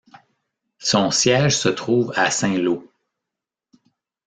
Son 0.79 1.11
siège 1.11 1.55
se 1.55 1.69
trouve 1.69 2.11
à 2.15 2.31
Saint-Lô. 2.31 2.89